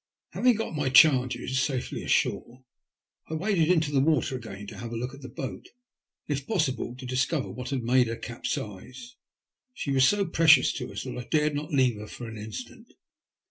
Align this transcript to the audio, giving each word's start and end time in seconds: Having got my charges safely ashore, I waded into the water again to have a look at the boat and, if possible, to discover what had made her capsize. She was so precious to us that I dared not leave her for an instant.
Having 0.31 0.55
got 0.55 0.73
my 0.75 0.89
charges 0.89 1.59
safely 1.61 2.01
ashore, 2.03 2.63
I 3.29 3.35
waded 3.35 3.67
into 3.69 3.91
the 3.91 3.99
water 4.01 4.35
again 4.37 4.65
to 4.65 4.79
have 4.79 4.91
a 4.91 4.95
look 4.95 5.13
at 5.13 5.21
the 5.21 5.29
boat 5.29 5.67
and, 6.27 6.35
if 6.39 6.47
possible, 6.47 6.95
to 6.97 7.05
discover 7.05 7.51
what 7.51 7.69
had 7.69 7.83
made 7.83 8.07
her 8.07 8.15
capsize. 8.15 9.15
She 9.75 9.91
was 9.91 10.07
so 10.07 10.25
precious 10.25 10.73
to 10.73 10.91
us 10.91 11.03
that 11.03 11.15
I 11.19 11.25
dared 11.29 11.53
not 11.53 11.69
leave 11.71 11.97
her 11.99 12.07
for 12.07 12.27
an 12.27 12.39
instant. 12.39 12.93